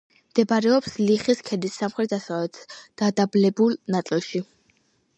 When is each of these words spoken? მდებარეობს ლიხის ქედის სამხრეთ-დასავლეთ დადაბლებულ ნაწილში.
მდებარეობს 0.29 0.95
ლიხის 1.01 1.43
ქედის 1.51 1.77
სამხრეთ-დასავლეთ 1.83 2.59
დადაბლებულ 3.03 3.81
ნაწილში. 3.99 4.47